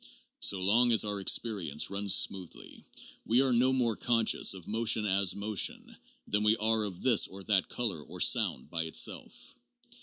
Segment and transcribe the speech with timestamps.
[0.39, 2.83] So long as our experience runs smoothly
[3.23, 5.95] we are no more conscious of motion as motion
[6.27, 9.53] than we are of this or that color or sound by itself.